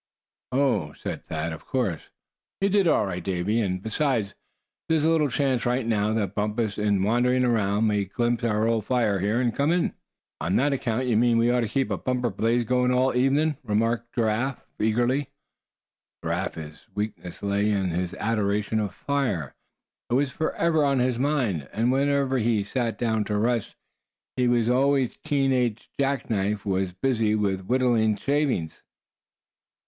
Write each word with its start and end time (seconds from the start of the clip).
"Oh!" 0.51 0.93
said 0.93 1.27
Thad, 1.27 1.53
"of 1.53 1.67
course. 1.67 2.09
You 2.59 2.69
did 2.69 2.87
all 2.87 3.05
right, 3.05 3.23
Davy. 3.23 3.61
And 3.61 3.83
besides, 3.83 4.33
there's 4.89 5.05
a 5.05 5.09
little 5.11 5.29
chance 5.29 5.63
right 5.63 5.85
now, 5.85 6.11
that 6.15 6.33
Bumpus, 6.33 6.79
in 6.79 7.03
wandering 7.03 7.45
around, 7.45 7.85
may 7.85 8.05
glimpse 8.05 8.43
our 8.43 8.81
fire 8.81 9.19
here, 9.19 9.39
and 9.39 9.53
come 9.53 9.71
in." 9.71 9.83
"And 9.89 9.93
on 10.41 10.55
that 10.55 10.73
account 10.73 11.05
you 11.05 11.17
mean 11.17 11.37
we 11.37 11.51
ought 11.51 11.59
to 11.59 11.67
keep 11.67 11.91
a 11.91 11.99
bumper 11.99 12.31
blaze 12.31 12.63
going 12.63 12.91
all 12.91 13.15
evenin'," 13.15 13.57
remarked 13.63 14.15
Giraffe, 14.15 14.65
eagerly. 14.79 15.29
Giraffe's 16.23 16.87
weakness 16.95 17.43
lay 17.43 17.69
in 17.69 17.89
his 17.89 18.15
adoration 18.15 18.79
of 18.79 18.95
fire. 18.95 19.53
It 20.09 20.15
was 20.15 20.31
forever 20.31 20.83
on 20.83 20.97
his 20.97 21.19
mind, 21.19 21.69
and 21.71 21.91
whenever 21.91 22.39
he 22.39 22.63
sat 22.63 22.97
down 22.97 23.23
to 23.25 23.37
rest, 23.37 23.75
his 24.35 24.67
always 24.67 25.19
keen 25.23 25.51
edged 25.51 25.89
jack 25.99 26.27
knife 26.27 26.65
was 26.65 26.91
busy 26.91 27.35
whittling 27.35 28.17
shavings. 28.17 28.81